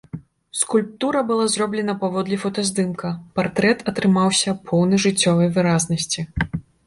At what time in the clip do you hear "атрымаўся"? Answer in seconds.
3.93-4.57